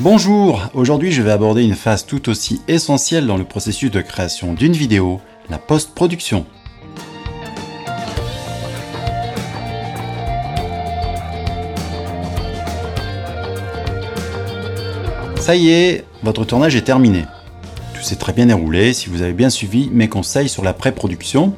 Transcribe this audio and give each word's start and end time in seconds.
Bonjour, 0.00 0.62
aujourd'hui 0.74 1.10
je 1.10 1.22
vais 1.22 1.32
aborder 1.32 1.64
une 1.64 1.74
phase 1.74 2.06
tout 2.06 2.28
aussi 2.28 2.62
essentielle 2.68 3.26
dans 3.26 3.36
le 3.36 3.42
processus 3.42 3.90
de 3.90 4.00
création 4.00 4.54
d'une 4.54 4.72
vidéo, 4.72 5.20
la 5.50 5.58
post-production. 5.58 6.46
Ça 15.40 15.56
y 15.56 15.70
est, 15.70 16.04
votre 16.22 16.44
tournage 16.44 16.76
est 16.76 16.82
terminé. 16.82 17.24
Tout 17.92 18.02
s'est 18.02 18.14
très 18.14 18.32
bien 18.32 18.46
déroulé 18.46 18.92
si 18.92 19.08
vous 19.08 19.22
avez 19.22 19.32
bien 19.32 19.50
suivi 19.50 19.90
mes 19.92 20.08
conseils 20.08 20.48
sur 20.48 20.62
la 20.62 20.74
pré-production 20.74 21.56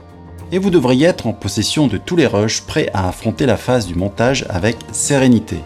et 0.50 0.59
vous 0.59 0.70
devriez 0.70 1.09
être 1.09 1.27
en 1.27 1.34
possession 1.34 1.88
de 1.88 1.98
tous 1.98 2.16
les 2.16 2.27
rushs 2.27 2.62
prêts 2.62 2.88
à 2.95 3.07
affronter 3.07 3.45
la 3.45 3.59
phase 3.59 3.86
du 3.86 3.96
montage 3.96 4.46
avec 4.48 4.79
sérénité. 4.93 5.59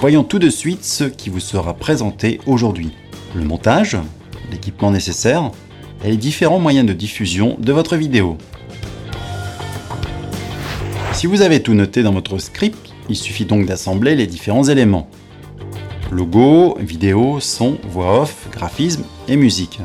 Voyons 0.00 0.24
tout 0.24 0.38
de 0.38 0.50
suite 0.50 0.84
ce 0.84 1.04
qui 1.04 1.30
vous 1.30 1.40
sera 1.40 1.74
présenté 1.74 2.40
aujourd'hui. 2.46 2.90
Le 3.34 3.44
montage, 3.44 3.96
l'équipement 4.50 4.90
nécessaire 4.90 5.50
et 6.04 6.08
les 6.08 6.16
différents 6.16 6.58
moyens 6.58 6.86
de 6.86 6.92
diffusion 6.92 7.56
de 7.58 7.72
votre 7.72 7.96
vidéo. 7.96 8.36
Si 11.12 11.26
vous 11.26 11.42
avez 11.42 11.62
tout 11.62 11.74
noté 11.74 12.02
dans 12.02 12.12
votre 12.12 12.38
script, 12.38 12.90
il 13.08 13.16
suffit 13.16 13.46
donc 13.46 13.66
d'assembler 13.66 14.14
les 14.14 14.26
différents 14.26 14.64
éléments. 14.64 15.08
Logo, 16.10 16.76
vidéo, 16.80 17.40
son, 17.40 17.78
voix 17.88 18.22
off, 18.22 18.48
graphisme 18.52 19.04
et 19.28 19.36
musique. 19.36 19.80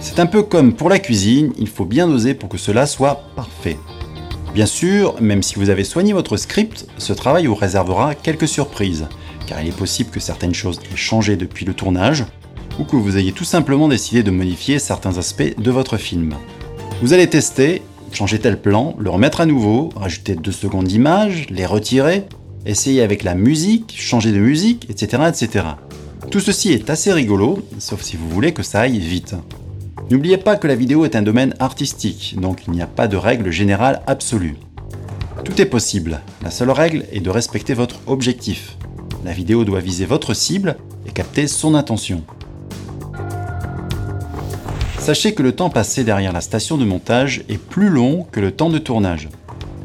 C'est 0.00 0.18
un 0.18 0.26
peu 0.26 0.42
comme 0.42 0.72
pour 0.72 0.88
la 0.88 0.98
cuisine, 0.98 1.52
il 1.58 1.68
faut 1.68 1.84
bien 1.84 2.08
doser 2.08 2.34
pour 2.34 2.48
que 2.48 2.58
cela 2.58 2.86
soit 2.86 3.22
parfait. 3.36 3.76
Bien 4.54 4.66
sûr, 4.66 5.14
même 5.20 5.42
si 5.42 5.54
vous 5.54 5.70
avez 5.70 5.84
soigné 5.84 6.12
votre 6.12 6.36
script, 6.36 6.86
ce 6.98 7.12
travail 7.12 7.46
vous 7.46 7.54
réservera 7.54 8.14
quelques 8.14 8.48
surprises, 8.48 9.06
car 9.46 9.60
il 9.60 9.68
est 9.68 9.76
possible 9.76 10.10
que 10.10 10.20
certaines 10.20 10.54
choses 10.54 10.80
aient 10.92 10.96
changé 10.96 11.36
depuis 11.36 11.64
le 11.64 11.74
tournage, 11.74 12.24
ou 12.78 12.84
que 12.84 12.96
vous 12.96 13.16
ayez 13.18 13.32
tout 13.32 13.44
simplement 13.44 13.88
décidé 13.88 14.22
de 14.22 14.30
modifier 14.30 14.78
certains 14.78 15.18
aspects 15.18 15.58
de 15.58 15.70
votre 15.70 15.96
film. 15.96 16.34
Vous 17.02 17.12
allez 17.12 17.28
tester, 17.28 17.82
changer 18.12 18.38
tel 18.38 18.60
plan, 18.60 18.94
le 18.98 19.10
remettre 19.10 19.40
à 19.40 19.46
nouveau, 19.46 19.90
rajouter 19.96 20.34
deux 20.34 20.52
secondes 20.52 20.86
d'image, 20.86 21.46
les 21.50 21.66
retirer, 21.66 22.24
Essayez 22.64 23.02
avec 23.02 23.24
la 23.24 23.34
musique, 23.34 23.92
changer 23.98 24.30
de 24.30 24.38
musique, 24.38 24.88
etc., 24.88 25.24
etc. 25.28 25.64
Tout 26.30 26.38
ceci 26.38 26.72
est 26.72 26.90
assez 26.90 27.12
rigolo, 27.12 27.58
sauf 27.78 28.02
si 28.02 28.16
vous 28.16 28.28
voulez 28.28 28.52
que 28.52 28.62
ça 28.62 28.82
aille 28.82 29.00
vite. 29.00 29.34
N'oubliez 30.10 30.36
pas 30.36 30.54
que 30.54 30.68
la 30.68 30.76
vidéo 30.76 31.04
est 31.04 31.16
un 31.16 31.22
domaine 31.22 31.54
artistique, 31.58 32.36
donc 32.40 32.62
il 32.68 32.72
n'y 32.72 32.82
a 32.82 32.86
pas 32.86 33.08
de 33.08 33.16
règle 33.16 33.50
générale 33.50 34.02
absolue. 34.06 34.56
Tout 35.44 35.60
est 35.60 35.66
possible, 35.66 36.20
la 36.40 36.52
seule 36.52 36.70
règle 36.70 37.04
est 37.10 37.20
de 37.20 37.30
respecter 37.30 37.74
votre 37.74 37.98
objectif. 38.06 38.76
La 39.24 39.32
vidéo 39.32 39.64
doit 39.64 39.80
viser 39.80 40.04
votre 40.04 40.34
cible 40.34 40.76
et 41.06 41.10
capter 41.10 41.46
son 41.46 41.74
intention. 41.74 42.22
Sachez 44.98 45.34
que 45.34 45.42
le 45.42 45.52
temps 45.52 45.70
passé 45.70 46.04
derrière 46.04 46.32
la 46.32 46.40
station 46.40 46.76
de 46.76 46.84
montage 46.84 47.44
est 47.48 47.58
plus 47.58 47.88
long 47.88 48.26
que 48.30 48.40
le 48.40 48.50
temps 48.50 48.70
de 48.70 48.78
tournage. 48.78 49.28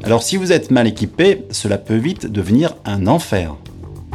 Alors 0.04 0.24
si 0.24 0.38
vous 0.38 0.52
êtes 0.52 0.72
mal 0.72 0.88
équipé, 0.88 1.44
cela 1.52 1.78
peut 1.78 1.96
vite 1.96 2.28
devenir 2.28 2.76
un 2.86 3.08
enfer. 3.08 3.56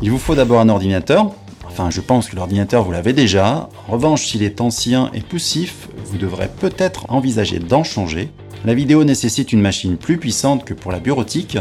Il 0.00 0.10
vous 0.10 0.18
faut 0.18 0.34
d'abord 0.34 0.60
un 0.60 0.68
ordinateur. 0.68 1.30
Enfin, 1.66 1.90
je 1.90 2.00
pense 2.00 2.28
que 2.28 2.36
l'ordinateur 2.36 2.82
vous 2.82 2.92
l'avez 2.92 3.12
déjà. 3.12 3.68
En 3.88 3.92
revanche, 3.92 4.26
s'il 4.26 4.42
est 4.42 4.60
ancien 4.60 5.10
et 5.14 5.20
poussif, 5.20 5.88
vous 6.06 6.18
devrez 6.18 6.48
peut-être 6.48 7.06
envisager 7.08 7.58
d'en 7.60 7.84
changer. 7.84 8.30
La 8.64 8.74
vidéo 8.74 9.04
nécessite 9.04 9.52
une 9.52 9.60
machine 9.60 9.96
plus 9.96 10.18
puissante 10.18 10.64
que 10.64 10.74
pour 10.74 10.92
la 10.92 11.00
bureautique, 11.00 11.58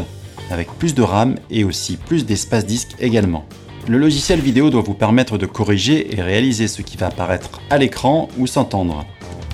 avec 0.52 0.68
plus 0.78 0.94
de 0.94 1.02
RAM 1.02 1.36
et 1.50 1.64
aussi 1.64 1.96
plus 1.96 2.26
d'espace 2.26 2.66
disque 2.66 2.94
également. 3.00 3.44
Le 3.88 3.98
logiciel 3.98 4.40
vidéo 4.40 4.70
doit 4.70 4.82
vous 4.82 4.94
permettre 4.94 5.38
de 5.38 5.46
corriger 5.46 6.14
et 6.16 6.22
réaliser 6.22 6.68
ce 6.68 6.82
qui 6.82 6.96
va 6.96 7.06
apparaître 7.06 7.60
à 7.70 7.78
l'écran 7.78 8.28
ou 8.38 8.46
s'entendre. 8.46 9.04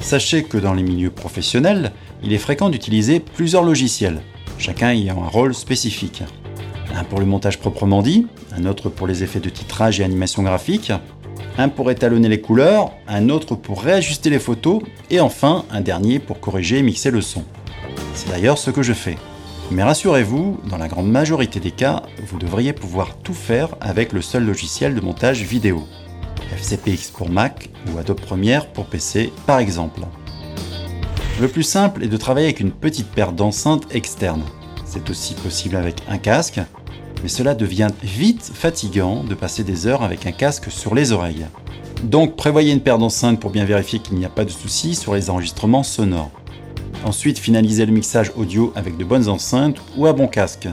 Sachez 0.01 0.43
que 0.43 0.59
dans 0.59 0.75
les 0.75 0.83
milieux 0.83 1.11
professionnels, 1.11 1.93
il 2.23 2.33
est 2.33 2.39
fréquent 2.39 2.69
d'utiliser 2.69 3.21
plusieurs 3.21 3.63
logiciels 3.63 4.21
chacun 4.59 4.91
ayant 4.91 5.23
un 5.23 5.29
rôle 5.29 5.55
spécifique. 5.55 6.23
Un 6.95 7.05
pour 7.05 7.21
le 7.21 7.27
montage 7.27 7.59
proprement 7.59 8.03
dit, 8.03 8.27
un 8.57 8.67
autre 8.67 8.89
pour 8.89 9.07
les 9.07 9.23
effets 9.23 9.41
de 9.41 9.49
titrage 9.49 10.01
et 10.01 10.05
animation 10.05 10.43
graphique, 10.43 10.93
un 11.57 11.69
pour 11.69 11.91
étalonner 11.91 12.29
les 12.29 12.41
couleurs, 12.41 12.93
un 13.07 13.29
autre 13.29 13.55
pour 13.55 13.83
réajuster 13.83 14.31
les 14.31 14.39
photos, 14.39 14.83
et 15.11 15.21
enfin 15.21 15.65
un 15.71 15.81
dernier 15.81 16.19
pour 16.19 16.41
corriger 16.41 16.79
et 16.79 16.83
mixer 16.83 17.11
le 17.11 17.21
son. 17.21 17.45
C'est 18.15 18.29
d'ailleurs 18.31 18.59
ce 18.59 18.71
que 18.71 18.83
je 18.83 18.93
fais. 18.93 19.17
Mais 19.71 19.83
rassurez-vous, 19.83 20.61
dans 20.71 20.79
la 20.79 20.89
grande 20.89 21.11
majorité 21.11 21.61
des 21.61 21.73
cas, 21.73 22.03
vous 22.27 22.39
devriez 22.39 22.73
pouvoir 22.73 23.19
tout 23.19 23.35
faire 23.35 23.77
avec 23.81 24.15
le 24.15 24.23
seul 24.23 24.47
logiciel 24.47 24.95
de 24.95 25.01
montage 25.03 25.43
vidéo. 25.43 25.85
FCPX 26.57 27.11
pour 27.11 27.29
Mac 27.29 27.69
ou 27.87 27.99
Adobe 27.99 28.21
Premiere 28.21 28.69
pour 28.69 28.87
PC 28.87 29.31
par 29.47 29.59
exemple. 29.59 30.01
Le 31.39 31.49
plus 31.49 31.65
simple 31.65 32.03
est 32.03 32.09
de 32.09 32.17
travailler 32.17 32.47
avec 32.47 32.61
une 32.61 32.71
petite 32.71 33.11
paire 33.11 33.33
d'enceintes 33.33 33.95
externes. 33.95 34.45
C'est 34.87 35.11
aussi 35.11 35.35
possible 35.35 35.77
avec 35.77 36.03
un 36.09 36.17
casque, 36.17 36.61
mais 37.23 37.29
cela 37.29 37.55
devient 37.55 37.91
vite 38.03 38.51
fatigant 38.55 39.23
de 39.23 39.35
passer 39.35 39.65
des 39.65 39.87
heures 39.87 40.03
avec 40.03 40.25
un 40.25 40.33
casque 40.33 40.71
sur 40.71 40.95
les 40.95 41.13
oreilles. 41.13 41.47
Donc 42.03 42.37
prévoyez 42.37 42.73
une 42.73 42.81
paire 42.81 42.97
d'enceintes 42.97 43.39
pour 43.39 43.51
bien 43.51 43.67
vérifier 43.67 43.99
qu'il 43.99 44.17
n'y 44.17 44.25
a 44.25 44.31
pas 44.31 44.47
de 44.47 44.51
soucis 44.51 44.95
sur 44.95 45.15
les 45.15 45.29
enregistrements 45.29 45.83
sonores. 45.83 46.31
Ensuite, 47.05 47.39
finalisez 47.39 47.87
le 47.87 47.93
mixage 47.93 48.33
audio 48.37 48.73
avec 48.75 48.97
de 48.97 49.05
bonnes 49.05 49.29
enceintes 49.29 49.81
ou 49.97 50.07
un 50.07 50.13
bon 50.13 50.27
casque. 50.27 50.69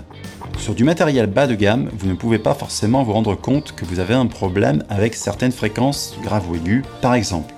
Sur 0.57 0.73
du 0.73 0.83
matériel 0.83 1.27
bas 1.27 1.47
de 1.47 1.55
gamme, 1.55 1.89
vous 1.97 2.07
ne 2.07 2.15
pouvez 2.15 2.39
pas 2.39 2.55
forcément 2.55 3.03
vous 3.03 3.13
rendre 3.13 3.35
compte 3.35 3.73
que 3.73 3.85
vous 3.85 3.99
avez 3.99 4.15
un 4.15 4.25
problème 4.25 4.83
avec 4.89 5.13
certaines 5.13 5.51
fréquences 5.51 6.15
graves 6.23 6.49
ou 6.49 6.55
aiguës, 6.55 6.83
par 7.01 7.13
exemple. 7.13 7.53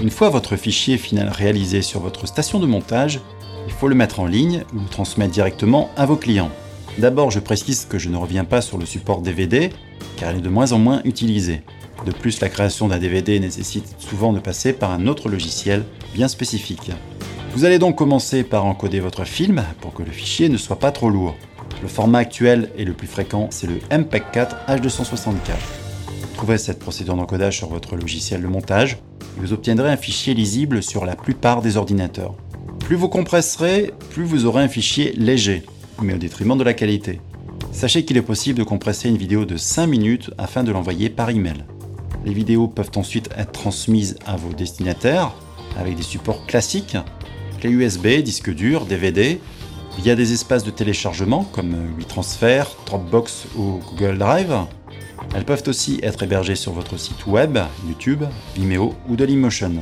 Une 0.00 0.10
fois 0.10 0.30
votre 0.30 0.56
fichier 0.56 0.96
final 0.96 1.28
réalisé 1.28 1.82
sur 1.82 2.00
votre 2.00 2.26
station 2.26 2.60
de 2.60 2.66
montage, 2.66 3.20
il 3.66 3.72
faut 3.72 3.88
le 3.88 3.94
mettre 3.94 4.20
en 4.20 4.26
ligne 4.26 4.64
ou 4.74 4.80
le 4.80 4.88
transmettre 4.88 5.32
directement 5.32 5.90
à 5.96 6.06
vos 6.06 6.16
clients. 6.16 6.50
D'abord, 6.98 7.30
je 7.30 7.40
précise 7.40 7.86
que 7.88 7.98
je 7.98 8.08
ne 8.08 8.16
reviens 8.16 8.44
pas 8.44 8.60
sur 8.60 8.78
le 8.78 8.86
support 8.86 9.22
DVD, 9.22 9.70
car 10.16 10.32
il 10.32 10.38
est 10.38 10.42
de 10.42 10.48
moins 10.48 10.72
en 10.72 10.78
moins 10.78 11.00
utilisé. 11.04 11.62
De 12.06 12.12
plus, 12.12 12.40
la 12.40 12.48
création 12.48 12.88
d'un 12.88 12.98
DVD 12.98 13.38
nécessite 13.38 13.94
souvent 13.98 14.32
de 14.32 14.40
passer 14.40 14.72
par 14.72 14.90
un 14.90 15.06
autre 15.06 15.28
logiciel 15.28 15.84
bien 16.14 16.28
spécifique. 16.28 16.90
Vous 17.54 17.64
allez 17.64 17.78
donc 17.78 17.96
commencer 17.96 18.42
par 18.42 18.64
encoder 18.64 19.00
votre 19.00 19.24
film 19.24 19.62
pour 19.80 19.94
que 19.94 20.02
le 20.02 20.10
fichier 20.10 20.48
ne 20.48 20.56
soit 20.56 20.78
pas 20.78 20.90
trop 20.90 21.10
lourd. 21.10 21.36
Le 21.82 21.88
format 21.88 22.18
actuel 22.18 22.70
et 22.76 22.84
le 22.84 22.92
plus 22.92 23.06
fréquent, 23.06 23.48
c'est 23.50 23.66
le 23.66 23.78
MPEG-4 23.90 24.66
H264. 24.68 25.36
Trouvez 26.34 26.58
cette 26.58 26.78
procédure 26.78 27.14
d'encodage 27.14 27.58
sur 27.58 27.68
votre 27.68 27.96
logiciel 27.96 28.42
de 28.42 28.46
montage 28.46 28.98
vous 29.36 29.52
obtiendrez 29.52 29.90
un 29.90 29.96
fichier 29.96 30.34
lisible 30.34 30.82
sur 30.82 31.04
la 31.04 31.16
plupart 31.16 31.62
des 31.62 31.76
ordinateurs. 31.76 32.34
Plus 32.80 32.96
vous 32.96 33.08
compresserez, 33.08 33.92
plus 34.10 34.24
vous 34.24 34.46
aurez 34.46 34.62
un 34.62 34.68
fichier 34.68 35.12
léger, 35.16 35.62
mais 36.02 36.14
au 36.14 36.18
détriment 36.18 36.58
de 36.58 36.64
la 36.64 36.74
qualité. 36.74 37.20
Sachez 37.72 38.04
qu'il 38.04 38.16
est 38.16 38.22
possible 38.22 38.58
de 38.58 38.64
compresser 38.64 39.08
une 39.08 39.16
vidéo 39.16 39.44
de 39.44 39.56
5 39.56 39.86
minutes 39.86 40.30
afin 40.36 40.62
de 40.62 40.72
l'envoyer 40.72 41.08
par 41.08 41.30
email. 41.30 41.64
Les 42.24 42.32
vidéos 42.32 42.68
peuvent 42.68 42.90
ensuite 42.96 43.30
être 43.36 43.52
transmises 43.52 44.16
à 44.26 44.36
vos 44.36 44.52
destinataires 44.52 45.32
avec 45.78 45.96
des 45.96 46.02
supports 46.02 46.46
classiques, 46.46 46.96
clé 47.60 47.70
USB, 47.70 48.22
disque 48.22 48.54
dur, 48.54 48.86
DVD, 48.86 49.40
via 49.98 50.14
des 50.14 50.32
espaces 50.32 50.64
de 50.64 50.70
téléchargement 50.70 51.44
comme 51.44 51.76
WeTransfer, 51.98 52.64
Dropbox 52.86 53.46
ou 53.56 53.80
Google 53.90 54.18
Drive, 54.18 54.54
elles 55.34 55.44
peuvent 55.44 55.62
aussi 55.66 55.98
être 56.02 56.22
hébergées 56.22 56.56
sur 56.56 56.72
votre 56.72 56.98
site 56.98 57.26
web, 57.26 57.58
YouTube, 57.86 58.24
Vimeo 58.54 58.94
ou 59.08 59.16
Dailymotion. 59.16 59.72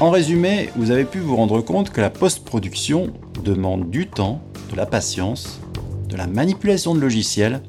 En 0.00 0.10
résumé, 0.10 0.70
vous 0.76 0.90
avez 0.90 1.04
pu 1.04 1.20
vous 1.20 1.36
rendre 1.36 1.60
compte 1.60 1.90
que 1.90 2.00
la 2.00 2.10
post-production 2.10 3.12
demande 3.44 3.90
du 3.90 4.08
temps, 4.08 4.42
de 4.70 4.76
la 4.76 4.86
patience, 4.86 5.60
de 6.08 6.16
la 6.16 6.26
manipulation 6.26 6.94
de 6.94 7.00
logiciels, 7.00 7.62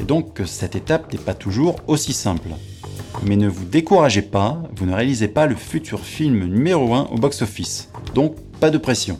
et 0.00 0.04
donc 0.04 0.32
que 0.32 0.44
cette 0.44 0.74
étape 0.74 1.12
n'est 1.12 1.18
pas 1.18 1.34
toujours 1.34 1.76
aussi 1.86 2.12
simple. 2.12 2.48
Mais 3.24 3.36
ne 3.36 3.48
vous 3.48 3.64
découragez 3.64 4.22
pas, 4.22 4.62
vous 4.76 4.86
ne 4.86 4.94
réalisez 4.94 5.28
pas 5.28 5.46
le 5.46 5.54
futur 5.56 6.00
film 6.00 6.44
numéro 6.44 6.94
1 6.94 7.08
au 7.12 7.16
box-office, 7.16 7.90
donc 8.14 8.34
pas 8.60 8.70
de 8.70 8.78
pression. 8.78 9.18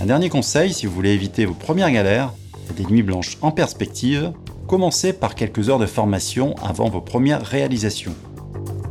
Un 0.00 0.06
dernier 0.06 0.28
conseil, 0.28 0.72
si 0.72 0.86
vous 0.86 0.94
voulez 0.94 1.12
éviter 1.12 1.44
vos 1.44 1.54
premières 1.54 1.90
galères 1.90 2.32
et 2.70 2.74
des 2.74 2.88
nuits 2.88 3.02
blanches 3.02 3.38
en 3.42 3.50
perspective, 3.50 4.32
Commencez 4.68 5.14
par 5.14 5.34
quelques 5.34 5.70
heures 5.70 5.78
de 5.78 5.86
formation 5.86 6.54
avant 6.62 6.90
vos 6.90 7.00
premières 7.00 7.42
réalisations. 7.42 8.14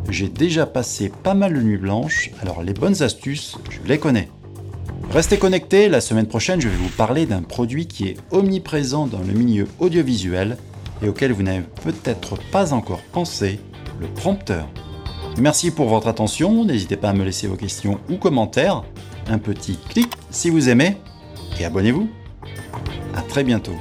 J'ai 0.09 0.27
déjà 0.27 0.65
passé 0.65 1.11
pas 1.21 1.35
mal 1.35 1.53
de 1.53 1.61
nuits 1.61 1.77
blanches, 1.77 2.31
alors 2.41 2.63
les 2.63 2.73
bonnes 2.73 3.03
astuces, 3.03 3.59
je 3.69 3.87
les 3.87 3.99
connais. 3.99 4.27
Restez 5.11 5.37
connectés, 5.37 5.87
la 5.87 6.01
semaine 6.01 6.25
prochaine 6.25 6.59
je 6.59 6.67
vais 6.67 6.75
vous 6.75 6.89
parler 6.89 7.27
d'un 7.27 7.43
produit 7.43 7.85
qui 7.85 8.07
est 8.07 8.17
omniprésent 8.31 9.05
dans 9.05 9.19
le 9.19 9.33
milieu 9.33 9.67
audiovisuel 9.77 10.57
et 11.03 11.09
auquel 11.09 11.31
vous 11.31 11.43
n'avez 11.43 11.63
peut-être 11.83 12.39
pas 12.51 12.73
encore 12.73 13.03
pensé, 13.11 13.59
le 13.99 14.07
prompteur. 14.07 14.67
Merci 15.37 15.71
pour 15.71 15.87
votre 15.87 16.07
attention, 16.07 16.65
n'hésitez 16.65 16.97
pas 16.97 17.09
à 17.09 17.13
me 17.13 17.23
laisser 17.23 17.47
vos 17.47 17.55
questions 17.55 17.99
ou 18.09 18.17
commentaires, 18.17 18.83
un 19.27 19.37
petit 19.37 19.77
clic 19.89 20.11
si 20.31 20.49
vous 20.49 20.69
aimez, 20.69 20.97
et 21.59 21.65
abonnez-vous. 21.65 22.09
A 23.15 23.21
très 23.21 23.43
bientôt. 23.43 23.75